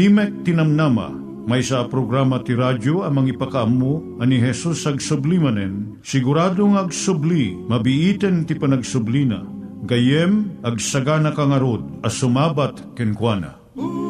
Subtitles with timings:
[0.00, 1.12] Timek Tinamnama,
[1.44, 8.48] may sa programa ti radyo amang ipakaamu ani Jesus ag sublimanen, siguradong ag subli, mabiiten
[8.48, 9.44] ti panagsublina,
[9.84, 13.60] gayem ag sagana kangarod as sumabat kenkwana.
[13.76, 14.09] umay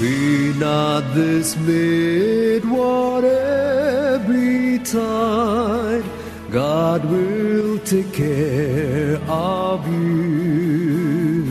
[0.00, 3.50] Be not dismayed, whatever
[4.82, 6.04] betide,
[6.50, 11.50] God will take care of you.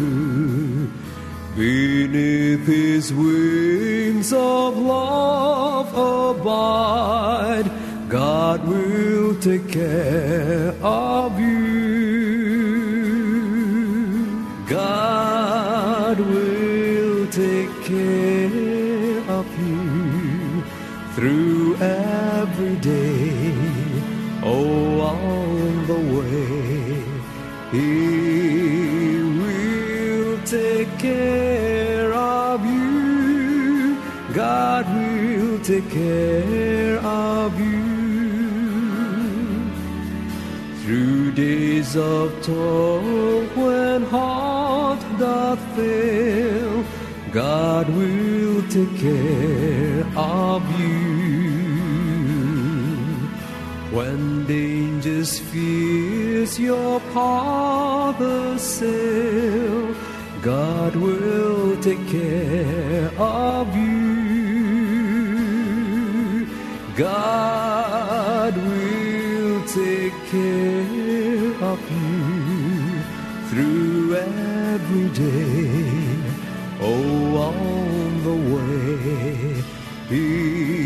[1.55, 7.71] Beneath His wings of love abide,
[8.09, 11.08] God will take care of
[25.89, 27.03] the way,
[27.71, 33.97] He will take care of you.
[34.33, 37.81] God will take care of you
[40.81, 46.85] through days of toil when heart doth fail.
[47.31, 51.08] God will take care of you
[55.19, 59.95] dangers fears your path assail.
[60.41, 63.89] God will take care of you.
[66.95, 73.01] God will take care of you
[73.49, 76.15] through every day.
[76.81, 79.63] Oh, on the way,
[80.09, 80.78] He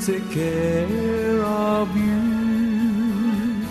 [0.00, 3.66] take care of you.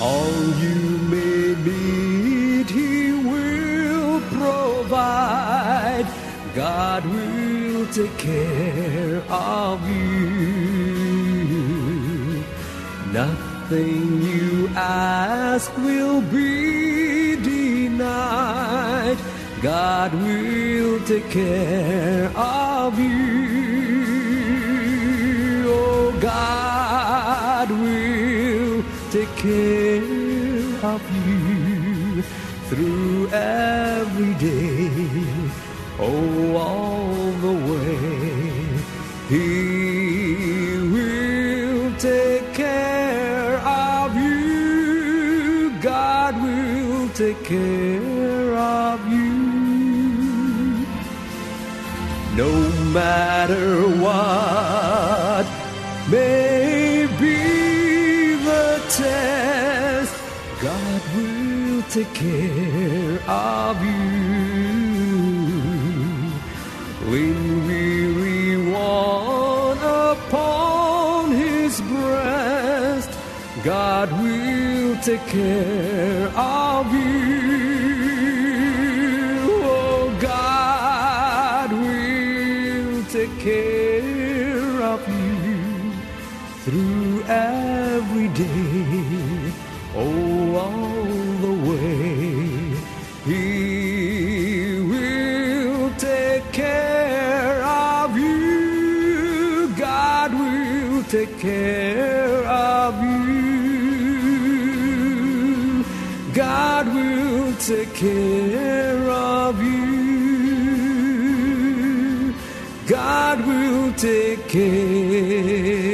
[0.00, 6.06] All you may need, He will provide.
[6.54, 11.14] God will take care of you.
[13.12, 19.18] Nothing you ask will be denied.
[19.62, 23.33] God will take care of you.
[29.14, 30.02] Take care
[30.82, 32.20] of you
[32.68, 34.90] through every day.
[36.00, 37.96] Oh, all the way.
[39.28, 45.78] He will take care of you.
[45.80, 49.30] God will take care of you.
[52.34, 52.50] No
[52.92, 54.93] matter what
[61.94, 63.92] take care of you.
[67.08, 73.10] When weary one upon his breast,
[73.62, 77.03] God will take care of you.
[101.14, 103.14] Take care of you.
[106.34, 109.94] God will take care of you.
[112.88, 115.93] God will take care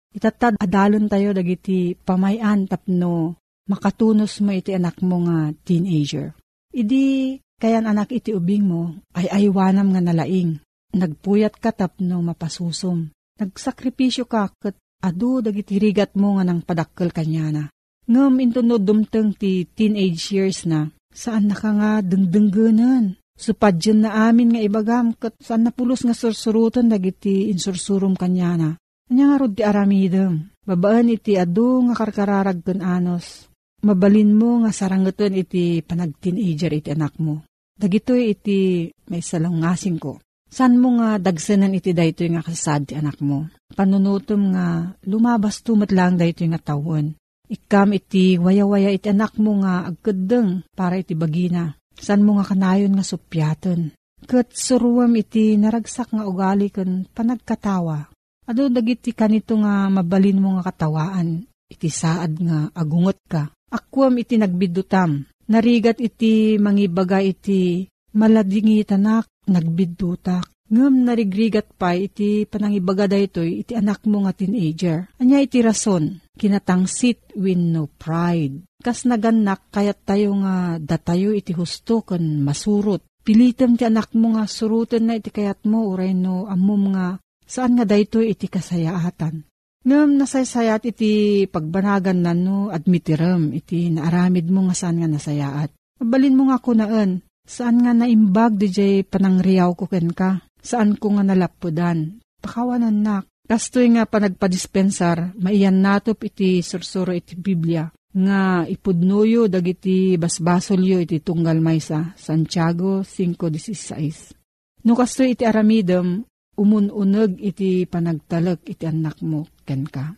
[0.11, 3.39] Itatad adalon tayo dagiti pamayan tapno
[3.71, 6.35] makatunos mo iti anak mo nga teenager.
[6.75, 10.59] Idi kayan anak iti ubing mo ay aywanam nga nalaing.
[10.91, 13.07] Nagpuyat ka tapno mapasusom.
[13.39, 17.71] Nagsakripisyo ka kat adu dagiti rigat mo nga nang padakkel kanyana.
[18.11, 23.15] Ngam intunod dumteng ti teenage years na saan na ka nga dengdenggenan.
[23.39, 28.75] Supadyan na amin nga ibagam kat saan napulos nga sursurutan dagiti insursurum kanyana.
[29.11, 30.55] Anya nga rod ti aramidem.
[30.63, 33.51] Babaan iti adu nga karkararag ken anos.
[33.83, 37.43] Mabalin mo nga sarangetan iti panag-teenager iti anak mo.
[37.75, 40.23] Dagitoy iti may salungasing ko.
[40.47, 43.51] San mo nga dagsenan iti daytoy nga kasad ti anak mo?
[43.75, 47.11] Panunutom nga lumabas tumat lang daytoy nga tawon.
[47.51, 51.75] Ikam iti waya-waya iti anak mo nga agkadeng para iti bagina.
[51.99, 53.91] San mo nga kanayon nga supyaton.
[54.23, 58.07] Kat suruam iti naragsak nga ugali ken panagkatawa.
[58.51, 63.47] Ado dagiti kanito nga mabalin mo nga katawaan, iti saad nga agungot ka.
[63.71, 70.51] Akwam iti nagbidutam, narigat iti mangibaga iti maladingi tanak, nagbidutak.
[70.67, 75.07] Ngam narigrigat pa iti panangibaga daytoy iti anak mo nga teenager.
[75.15, 78.67] Anya iti rason, kinatangsit win no pride.
[78.83, 82.99] Kas naganak kayat tayo nga datayo iti husto kan masurot.
[83.23, 87.15] Pilitem ti anak mo nga surutan na iti kayat mo uray no amom nga
[87.51, 89.43] saan nga daytoy iti kasayaatan.
[89.83, 95.75] Ngam nasaysayat iti pagbanagan na no admitiram iti naaramid mo nga saan nga nasayaat.
[95.99, 101.17] Mabalin mo nga kunaan, saan nga naimbag di jay panangriyaw ko ken ka, saan ko
[101.17, 102.23] nga nalapudan.
[102.39, 111.01] Pakawanan nak, kastoy nga panagpadispensar, maiyan natop iti sursuro iti Biblia, nga ipudnuyo dagiti basbasolyo
[111.01, 114.85] iti tunggal maysa, Santiago 5.16.
[114.85, 116.25] No kastoy iti aramidem,
[116.57, 120.15] umununeg iti panagtalek iti anak mo ken ka.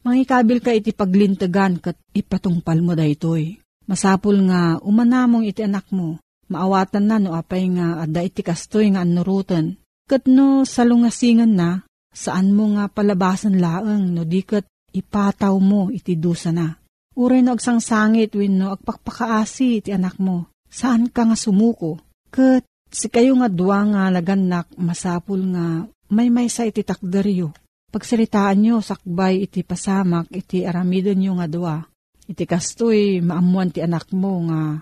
[0.00, 3.60] Mangikabil ka iti paglintegan kat ipatungpal mo daytoy.
[3.84, 6.16] Masapul nga umanamong iti anak mo.
[6.50, 9.76] Maawatan na no apay nga adda iti kastoy nga anurutan.
[10.08, 16.18] Kat no salungasingan na, saan mo nga palabasan laeng no di kat ipataw mo iti
[16.18, 16.74] dusa na.
[17.14, 20.50] Uray no agsangsangit win no agpakpakaasi iti anak mo.
[20.70, 21.98] Saan ka nga sumuko?
[22.30, 27.54] Kat Si kayo nga duwa nga naganak masapul nga may may sa iti takderyo.
[27.90, 31.76] pagsalitaan nyo sakbay iti pasamak iti aramidon nyo nga dua.
[32.30, 34.78] Iti kastoy maamuan ti anak mo nga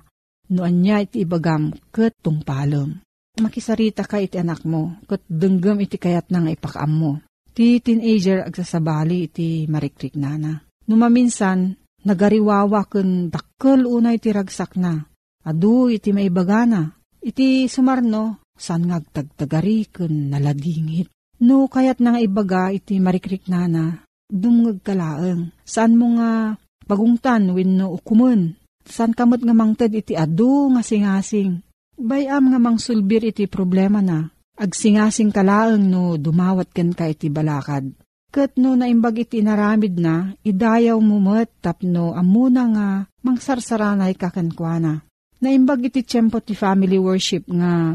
[0.52, 3.00] noan niya iti ibagam ket tungpalem.
[3.40, 7.12] Makisarita ka iti anak mo ket denggem iti kayat na nga ipakaam mo.
[7.52, 10.60] Ti teenager agsasabali iti marikrik nana.
[10.88, 14.96] Numaminsan, nagariwawa ken dakkel unay ti ragsak na.
[15.44, 16.97] Adu iti maibagana.
[17.18, 21.10] Iti sumarno, san ngagtagtagari ken naladingit.
[21.42, 25.54] No kayat nga ibaga iti marikrik nana, dumngag kalaeng.
[25.62, 28.58] Saan mo nga pagungtan wenno ukumen.
[28.82, 31.62] San kamot nga mangted iti adu nga singasing.
[31.98, 34.30] Bayam nga mangsulbir iti problema na.
[34.58, 37.94] Agsingasing kalaeng no dumawat ken ka iti balakad.
[38.28, 42.88] Kat no naimbag iti naramid na, idayaw mo met tapno amuna nga
[43.24, 45.07] mangsarsaranay kakankwana.
[45.38, 47.94] Naimbag iti tiyempo ti family worship nga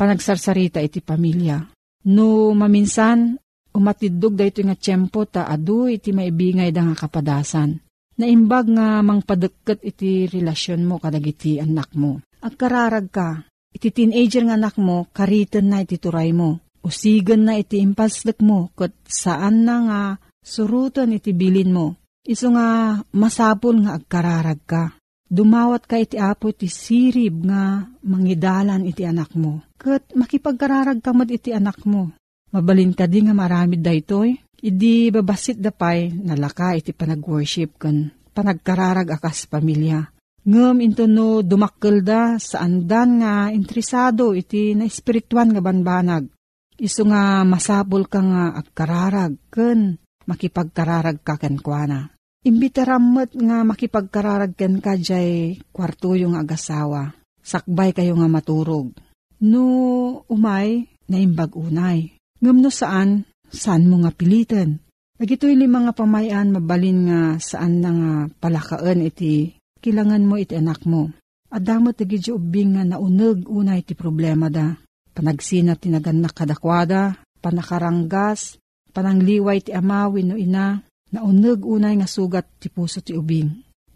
[0.00, 1.60] panagsarsarita iti pamilya.
[2.08, 3.36] No maminsan,
[3.76, 7.76] umatidog da ito nga tiyempo ta adu iti maibingay da nga kapadasan.
[8.18, 12.18] Naimbag nga mangpadeket iti relasyon mo kadagiti anak mo.
[12.42, 16.58] Agkararag ka, iti teenager nga anak mo, kariten na iti turay mo.
[16.82, 20.00] Usigan na iti impasdek mo, kat saan na nga
[20.42, 22.00] surutan iti bilin mo.
[22.26, 24.97] Iso nga masapol nga agkararag ka.
[25.28, 29.60] Dumawat ka iti apo iti sirib nga mangidalan iti anak mo.
[29.76, 32.16] Kat makipagkararag ka mat iti anak mo.
[32.48, 34.40] Mabalin ka di nga maramid da itoy.
[34.58, 40.10] Idi babasit da pay nalaka iti panag-worship kan panagkararag akas pamilya.
[40.48, 46.24] Ngem into no dumakkel da sa andan nga interesado iti na espirituan nga banbanag.
[46.80, 52.17] Isu nga masapol ka nga agkararag ken makipagkararag ka kenkwana.
[52.46, 57.10] Imbitaramot nga makipagkararag ken ka jay kwarto yung agasawa.
[57.42, 58.94] Sakbay kayo nga maturog.
[59.42, 59.64] No
[60.30, 62.14] umay, naimbag unay.
[62.38, 64.78] Ngam no saan, saan mo nga pilitan.
[65.18, 70.86] Nagitoy lima nga pamayan mabalin nga saan na nga palakaan iti kilangan mo iti anak
[70.86, 71.10] mo.
[71.50, 74.78] Adamot iti ubing nga nauneg unay iti problema da.
[75.10, 78.62] Panagsina tinaganak kadakwada, panakaranggas,
[78.94, 83.48] panangliway ti amawin no ina, nauneg unay nga sugat ti puso ti ubing.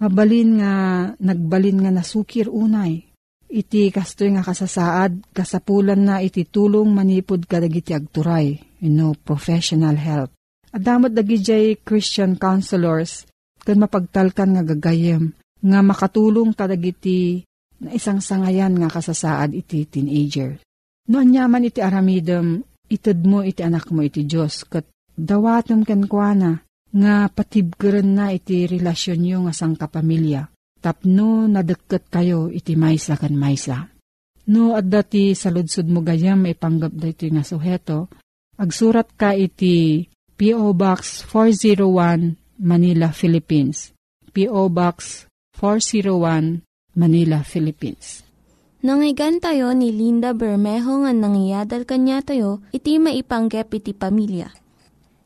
[0.03, 0.73] Mabalin nga
[1.15, 3.07] nagbalin nga nasukir unay.
[3.53, 10.33] Iti kastoy nga kasasaad, kasapulan na iti tulong manipod kadagiti agturay, you know, professional help.
[10.73, 13.29] Adamot dagijay Christian counselors,
[13.61, 17.45] kan mapagtalkan nga gagayem, nga makatulong kadagiti
[17.77, 20.57] na isang sangayan nga kasasaad iti teenager.
[21.13, 27.27] Noon yaman iti aramidem, ited mo iti anak mo iti Diyos, kat dawatom kenkwana, nga
[27.33, 30.49] patibgeren na iti relasyon nyo nga sang kapamilya.
[30.83, 33.89] Tapno nadeket kayo iti maysa kan maysa.
[34.53, 38.11] No adda ti saludsud mo gayam ipanggap da iti nga suheto,
[38.59, 40.75] agsurat ka iti P.O.
[40.75, 43.95] Box 401 Manila, Philippines.
[44.35, 44.67] P.O.
[44.75, 46.67] Box 401
[46.99, 48.27] Manila, Philippines.
[48.83, 54.51] Nangyigan tayo ni Linda Bermejo nga nangyadal kanya tayo, iti maipanggep iti pamilya.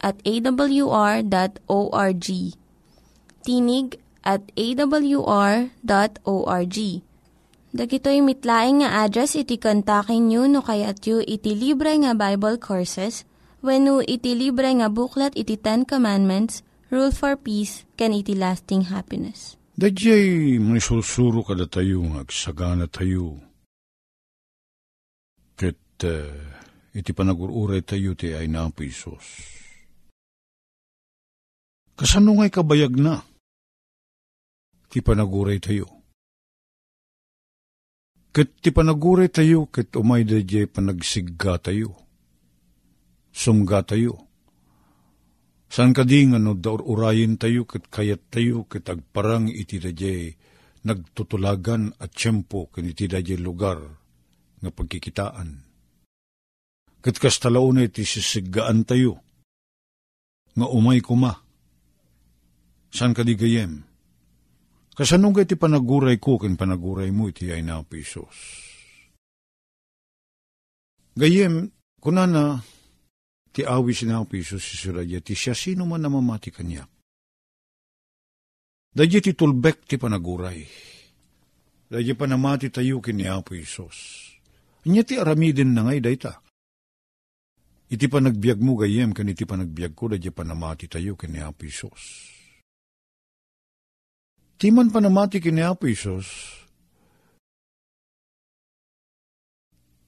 [0.00, 1.26] at awr.org.
[3.46, 3.88] Tinig
[4.26, 5.70] at awr.org.
[7.76, 13.28] Dagitoy mitlaing nga address iti kontakin nyo no kayat yu iti libre nga Bible Courses
[13.60, 19.60] when iti libre nga buklat iti Ten Commandments, Rule for Peace, can iti lasting happiness.
[19.76, 23.36] Dajay manisulsuro kada tayo nga agsagana tayo.
[25.52, 26.32] Ket uh,
[26.96, 29.52] iti panagururay tayo ti ay na Isos.
[31.96, 33.24] Kasano nga'y kabayag na?
[34.92, 35.88] Ti panaguray tayo.
[38.36, 41.96] Ket ti panaguray tayo, ket umay dadya panagsigga tayo.
[43.32, 44.28] Sumga tayo.
[45.72, 50.36] San kadi nga no daur urayin tayo, ket kayat tayo, ket agparang iti dadya
[50.84, 53.80] nagtutulagan at tiyempo ken iti dadya lugar
[54.60, 55.48] nga pagkikitaan.
[57.00, 59.16] Ket kastalaon iti sisiggaan tayo,
[60.52, 61.45] nga umay kuma.
[62.96, 63.84] San kadi gayem?
[64.96, 68.64] Kasanong iti panaguray ko ken panaguray mo iti ay na pisos.
[71.12, 71.68] Gayem,
[72.00, 72.64] kunana,
[73.52, 76.88] ti awi si na pisos si Suraya, ti siya sino man namamati kanya.
[78.96, 80.64] Dadya ti tulbek ti panaguray.
[81.92, 84.32] Dadya panamati tayo kini Apo Isos.
[84.88, 86.40] Anya ti aramidin na ngay dayta.
[87.92, 92.35] Iti panagbiag mo gayem kan iti panagbiag ko dadya panamati tayo kini Apo Isos.
[94.56, 96.56] Ti man panamati kini Apo Isos,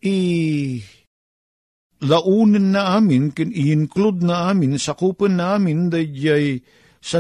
[0.00, 0.16] i
[2.00, 6.64] launin na amin, kin i-include na amin, sakupan na amin, dayjay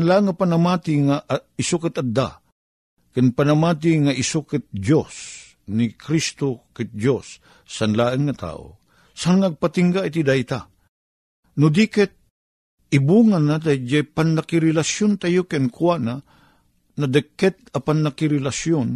[0.00, 2.40] lang nga panamati nga uh, isukat adda,
[3.12, 5.14] kin panamati nga isukat Diyos,
[5.68, 8.80] ni Kristo ket Diyos, san laeng nga tao,
[9.12, 10.64] san ngagpatingga iti dayta.
[11.60, 12.14] No diket,
[12.88, 16.37] ibungan na dayjay pannakirelasyon tayo ken kuana,
[16.98, 18.88] na deket apan nakirelasyon,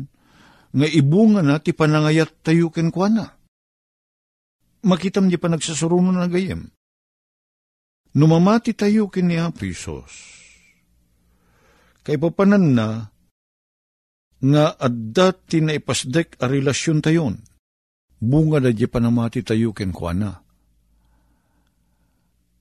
[0.72, 3.42] nga ibungan na ti panangayat tayo ken kuana
[4.82, 6.68] makitam di pa nagsasurungan na gayem.
[8.12, 10.12] Numamati tayo kini Apisos.
[12.02, 12.88] Kay papanan na,
[14.42, 17.38] nga adda ti na ipasdek a relasyon tayon,
[18.18, 20.42] bunga da di panamati tayo ken kuana.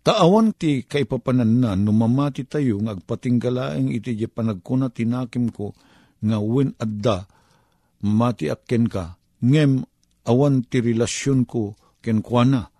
[0.01, 5.77] Taawan ti kay papanan na, numamati tayo nga agpatinggalaeng iti di panagkuna tinakim ko,
[6.25, 7.29] nga wen adda,
[8.01, 9.85] mati akken ka, ngem
[10.25, 12.73] awan ti relasyon ko kenkwana.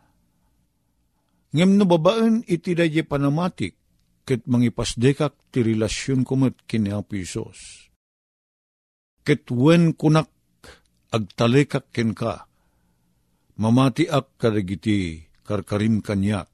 [1.53, 3.77] Ngem no babaen iti daye panamatik,
[4.25, 7.89] ket mangipasdekak ti relasyon kumet kini Apo Isos.
[9.21, 10.29] Ket wen kunak
[11.13, 12.49] agtalekak ken ka,
[13.61, 16.50] mamatiak kadagiti karkarim kanyak.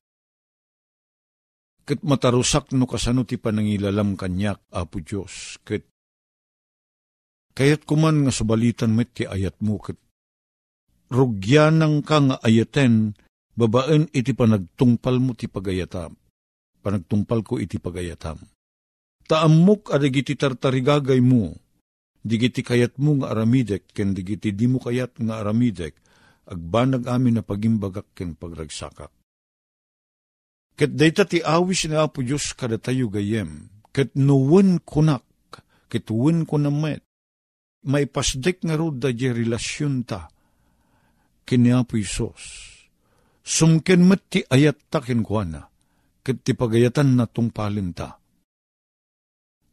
[1.87, 5.87] Ket matarusak no kasano ti panangilalam kanyak, Apo Diyos, ket
[7.55, 9.95] kayat kuman nga subalitan met ti ayat mo, ket
[11.07, 13.15] rugyanang ka nga ayaten,
[13.55, 16.11] babaen iti panagtungpal mo ti pagayatam.
[16.83, 18.37] Panagtungpal ko iti pagayatam.
[19.23, 21.55] Taamok adagiti tartarigagay mo,
[22.19, 25.95] digiti kayat mo nga aramidek, ken digiti di mo kayat nga aramidek,
[26.51, 29.16] agbanag amin na pagimbagak ken pagragsakak.
[30.77, 35.25] Ket dayta ti awis na Apo Diyos kada tayo gayem, ket nuwen kunak,
[35.89, 37.01] ket wen kunamet,
[37.81, 40.29] may pasdek nga ro da relasyon ta,
[41.49, 42.77] kiniapo Isos.
[43.41, 45.65] Sumken met ti ayat ta kinkwana,
[46.21, 48.21] ket ti pagayatan na tungpalin ta.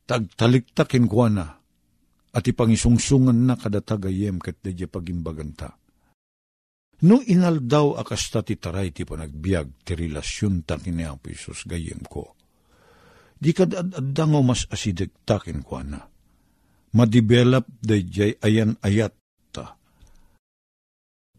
[0.09, 1.61] Tagtalik ta kinkwana,
[2.33, 5.77] at ipangisungsungan na kadatagayem ket dadya pagimbagan ta.
[7.05, 12.33] No inaldaw akasta ti taray ti panagbiag ti relasyon ta kiniapo Isos gayem ko.
[13.37, 16.01] Di kad addango mas asideg ta kinkwana.
[16.95, 19.12] Madevelop dayjay ayan ayat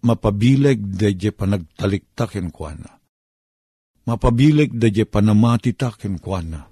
[0.05, 3.01] mapabileg dadya panagtaliktakin kuana.
[4.05, 6.69] Mapabileg dadya panamati takin kuana.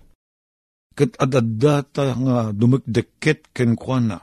[0.93, 4.21] Kat adadata nga dumikdeket ken kuana.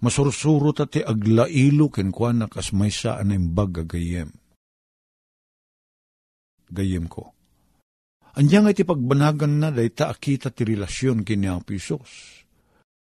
[0.00, 4.32] Masursuro ta ti aglailo ken kuana kas may saan ang baga gayem.
[6.72, 7.36] Gayem ko.
[8.32, 12.40] Nga iti pagbanagan na day ta akita ti relasyon kini Apisos.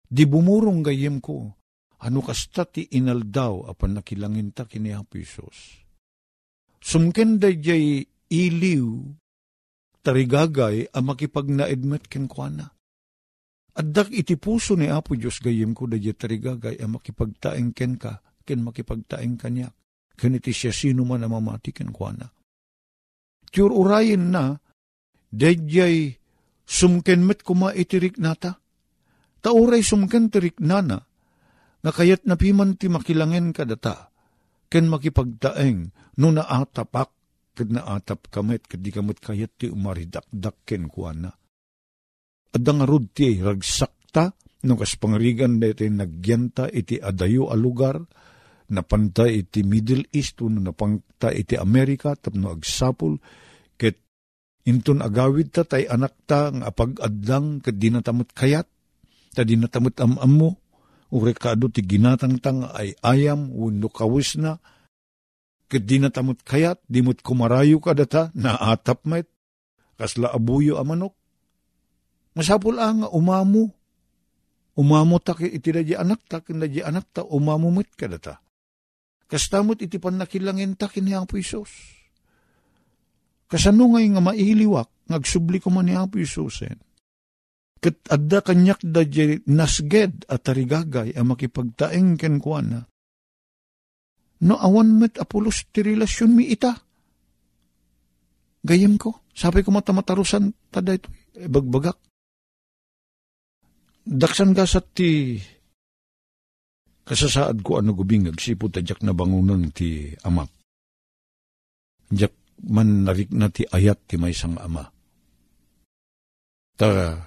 [0.09, 1.53] Di bumurong gayem ko,
[1.99, 5.19] ano kasta ti inaldaw apan nakilangin ta kini Apo.
[6.79, 8.87] Sumken da jay iliw
[9.99, 12.78] tarigagay a makipagnaedmet ken kuana.
[13.77, 18.21] Addak iti puso ni Apo Diyos gayem ko da jay tarigagay a makipagtaeng ken ka,
[18.41, 19.73] ken makipagtaeng kanyak.
[20.17, 22.27] Ken iti siya sino man a mamati ken kuana.
[23.49, 24.57] Tiyur urayin na,
[25.29, 26.17] dayjay
[26.65, 28.57] sumken met kuma itirik nata.
[29.39, 30.99] Tauray sumken tirik nana,
[31.79, 34.11] nga kayat napiman ti makilangin kadata,
[34.67, 37.15] ken makipagdaeng no naatapak,
[37.55, 41.31] kad naatap kamet, kad di kamet kayat ti umaridakdak ken kuana.
[42.49, 44.33] Adang arud ti ragsakta,
[44.65, 48.01] no kas pangarigan deti nagyanta iti adayo a lugar,
[48.73, 53.21] napanta iti Middle East, no napanta iti Amerika, tapno agsapul,
[53.77, 54.01] ket
[54.65, 58.65] inton agawid ta tay anak ta nga apag-addang ket di natamot kayat,
[59.37, 60.49] ta di natamot am-am mo,
[61.13, 64.57] urekado ti ginatangtang ay ayam undo kawis na,
[65.69, 69.29] ket di natamot kayat, di mo't kumarayo ka data, naatap met,
[70.01, 71.13] kasla abuyo a manok.
[72.37, 73.65] Masapul ang umamu,
[74.77, 78.37] umamu ta iti da anak ta, kin anak ta, umamu met ka data.
[79.29, 81.69] Kastamot iti pan nakilangin ta kini ang Isos.
[83.49, 86.89] Kasano ngay nga mailiwak, ngagsubli ko man ni ang Isosen
[87.79, 89.07] Kat adda kanyak da
[89.47, 92.83] nasged at tarigagay a makipagtaeng ken kuana.
[94.43, 96.75] No awan met apulos ti relasyon mi ita.
[98.59, 102.08] Gayem ko, sabi ko matamatarusan tada ito, e bagbagak.
[104.05, 105.39] Daksan gasat ti
[107.09, 110.53] kasasaad ko ano gubing agsipo tajak na bangunan ti amak.
[112.13, 112.33] Jak
[112.69, 114.85] man narik na ti ayat ti may sang ama.
[116.77, 117.17] Ta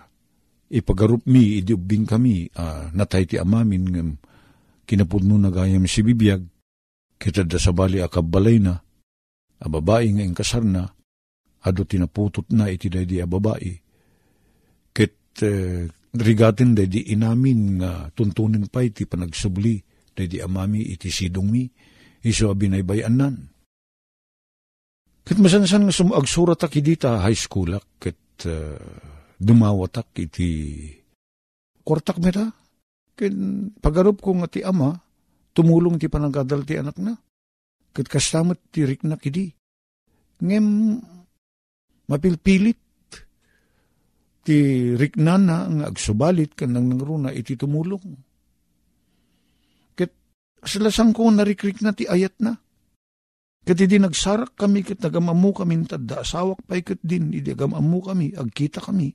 [0.72, 4.10] ipagarup mi idubing kami uh, natay ti amamin ngem
[4.88, 6.40] kinapudno na gayam si bibiyag
[7.20, 8.80] kita da sabali akabalay na
[9.62, 10.88] a babae nga kasar na
[11.62, 13.72] ado tinaputot na iti di a babae
[14.96, 19.80] ket uh, rigatin da di inamin nga tuntunin pa iti panagsubli
[20.12, 21.64] da di amami iti sidong mi
[22.22, 23.36] iso abinaybayan nan.
[25.22, 28.18] Ket masansan nga sumagsurat ak dita high school ak ket
[28.50, 28.76] uh,
[29.38, 30.50] dumawatak iti
[31.86, 32.50] kortak meta.
[33.14, 33.32] Ket
[33.78, 34.92] pagarup ko nga ti ama
[35.54, 37.14] tumulong ti pananggadal ti anak na.
[37.94, 39.54] Ket kastamat ti riknak idi.
[40.42, 40.98] Ngem
[42.10, 42.81] mapilpilit
[44.42, 48.02] ti riknana nga agsubalit kan nang nangruna iti tumulong.
[49.94, 50.12] Ket
[50.58, 52.58] salasang ko narikrik na ti ayat na.
[53.62, 58.34] Ket di nagsarak kami ket nagamamu kami tadda asawak pa ket din idi agamamu kami
[58.34, 59.14] agkita kami.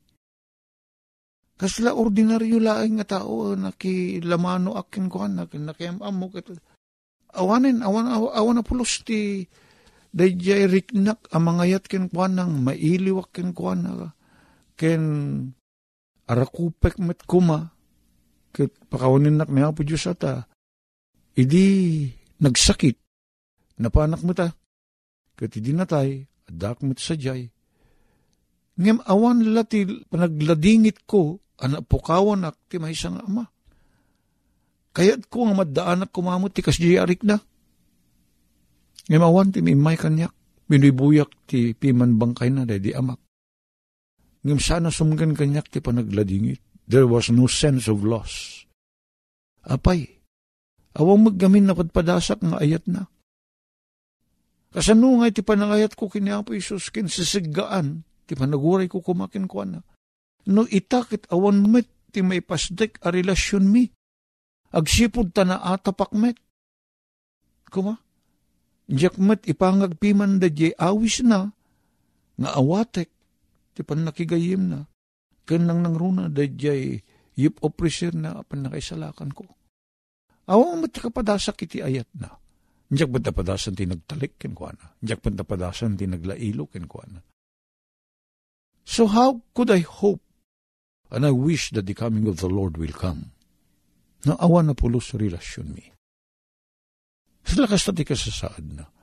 [1.58, 6.48] Kasla ordinaryo laing nga tao nakilamano akin ko na nakiyamam mo ket
[7.36, 9.44] awanen awan awan na pulos ti
[10.16, 14.16] dayjay riknak amangayat ken kuanang mailiwak ken kuana
[14.78, 15.04] ken
[16.30, 17.74] arakupek met kuma
[18.54, 20.46] ket pakawanin nak ni Apo Diyos ata.
[21.38, 22.06] Idi
[22.38, 22.98] nagsakit
[23.82, 24.54] napanak mo ta
[25.38, 27.50] ket idi natay adak met sadyay
[28.78, 33.50] ngem awan lati panagladingit ko anak pukawan ak ti may ama.
[34.94, 37.38] Kayat ko nga maddaanak kumamot ti kasdi na.
[39.10, 40.34] Ngem awan ti may kanyak
[40.70, 43.27] binubuyak ti piman bangkay na di amak
[44.46, 46.62] ngem sana sumgan kanyak ti panagladingit.
[46.88, 48.64] There was no sense of loss.
[49.68, 50.08] Apay,
[50.96, 53.12] awang maggamin na padpadasak nga ayat na.
[54.72, 59.68] Kasano nga ti panangayat ko kini Apo Isus kin sisigaan ti panaguray ko kumakin ko
[59.68, 59.84] na.
[60.48, 63.90] No itakit awan met ti may pasdek a relasyon mi.
[64.72, 66.40] Agsipod ta na atapak met.
[67.68, 68.00] Kuma?
[68.88, 71.52] Diyak met ipangagpiman da di awis na
[72.38, 73.12] nga awatek
[73.78, 74.82] ti pan nakigayim na.
[75.46, 76.98] Kanang nang runa dayjay
[77.38, 79.46] yip opresir na pan nakaisalakan ko.
[80.50, 82.34] Awang mat kapadasak iti ayat na.
[82.90, 84.98] Diyak ba't napadasan ti nagtalik ken kwa na.
[84.98, 87.22] Diyak ba't napadasan ti naglailo ken kwa na.
[88.82, 90.24] So how could I hope
[91.14, 93.38] and I wish that the coming of the Lord will come?
[94.26, 95.86] Na awan na pulos relasyon mi.
[97.46, 98.97] Sa lakas na ti kasasaad na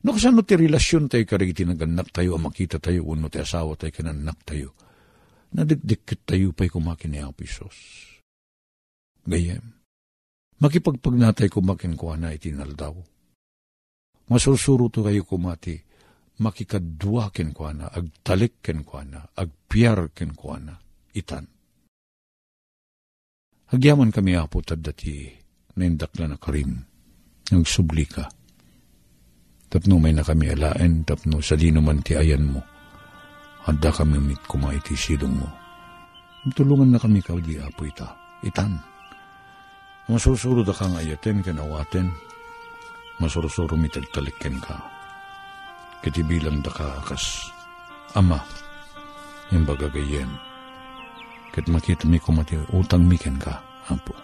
[0.00, 4.40] No, kasano ti relasyon tayo karigiti naganak tayo, makita tayo, uno ti asawa tayo, kananak
[4.48, 4.72] tayo.
[5.52, 7.76] Nadikdikit tayo pa'y kumakin ni Apisos.
[9.28, 9.60] Gayem,
[10.56, 12.96] makipagpagnatay kumakin ko na itinaldaw.
[14.32, 15.76] Masursuro to kayo kumati,
[16.40, 20.80] makikadwakin ko na, agtalikken ko na, agpiyarken ko na,
[21.12, 21.44] itan.
[23.68, 25.28] Hagyaman kami apo tad dati,
[25.76, 26.72] naindakla na karim,
[27.52, 28.39] ng subli ka
[29.70, 32.58] Tapno may na kami alaen, tapno sa di naman ti ayan mo.
[33.62, 35.46] Handa kami mit kumay ti silong mo.
[36.58, 38.10] Tulungan na kami ka di apo ita.
[38.42, 38.74] Itan.
[40.10, 42.10] Masursuro da kang ayaten kanawaten.
[43.22, 44.74] Masursuro mitagtalikken ka.
[46.02, 47.46] Kiti bilang da ka kas
[48.18, 48.42] ama.
[49.54, 50.34] Yung bagagayem.
[51.54, 54.14] Kat makita mi kumati utang miken ka, apo.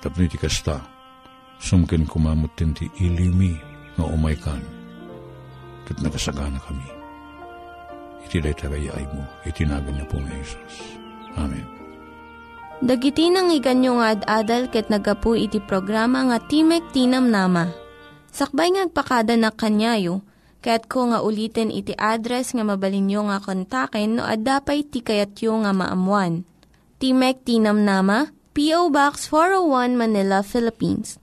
[0.00, 0.80] Tapno iti kasta,
[1.60, 4.60] sumken kumamot ti ilimi nga umay kan,
[5.86, 6.86] kat nakasagana kami.
[8.24, 10.98] Iti day tagayay mo, itinagan niya po nga Jesus.
[11.36, 11.66] Amen.
[12.82, 17.70] Dagiti nang iganyo nga ad-adal ket nagapu iti programa nga Timek Tinam Nama.
[18.34, 20.26] Sakbay ngagpakada na kanyayo,
[20.58, 26.42] kaya't ko nga ulitin iti address nga mabalinyo nga kontaken no ad-dapay tikayatyo nga maamuan.
[26.98, 28.90] Timek Tinam Nama, P.O.
[28.90, 31.22] Box 401 Manila, Philippines